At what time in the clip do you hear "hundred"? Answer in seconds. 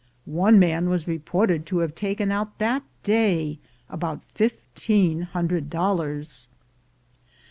5.21-5.69